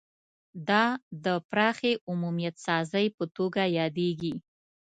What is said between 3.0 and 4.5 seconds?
په توګه یادیږي